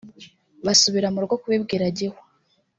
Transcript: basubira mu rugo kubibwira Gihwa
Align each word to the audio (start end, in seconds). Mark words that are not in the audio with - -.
basubira 0.65 1.07
mu 1.13 1.19
rugo 1.23 1.35
kubibwira 1.41 1.85
Gihwa 1.97 2.21